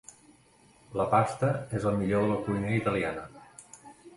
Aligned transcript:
La 1.01 1.05
pasta 1.11 1.49
és 1.81 1.85
el 1.91 1.99
millor 1.99 2.25
de 2.27 2.33
la 2.33 2.41
cuina 2.49 2.73
italiana. 2.79 3.29